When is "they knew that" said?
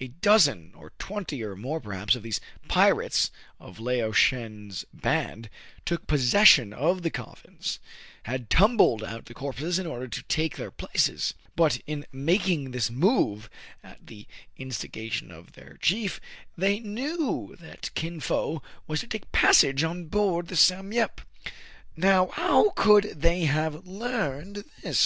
16.56-17.94